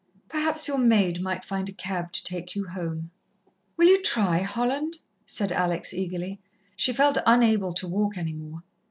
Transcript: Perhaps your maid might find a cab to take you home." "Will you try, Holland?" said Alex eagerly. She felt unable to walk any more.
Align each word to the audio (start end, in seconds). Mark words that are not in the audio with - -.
Perhaps 0.29 0.67
your 0.67 0.79
maid 0.79 1.21
might 1.21 1.45
find 1.45 1.69
a 1.69 1.73
cab 1.73 2.11
to 2.13 2.23
take 2.23 2.55
you 2.55 2.65
home." 2.65 3.11
"Will 3.77 3.85
you 3.87 4.01
try, 4.01 4.39
Holland?" 4.39 4.97
said 5.27 5.51
Alex 5.51 5.93
eagerly. 5.93 6.39
She 6.75 6.91
felt 6.91 7.19
unable 7.23 7.71
to 7.75 7.87
walk 7.87 8.17
any 8.17 8.33
more. 8.33 8.63